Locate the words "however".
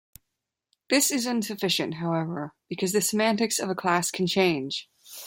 1.93-2.55